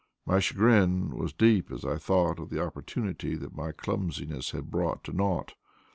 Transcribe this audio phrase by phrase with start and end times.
[0.25, 5.03] My chagrin was deep as I thought of the opportunity that my clumsiness had brought
[5.03, 5.53] to naught.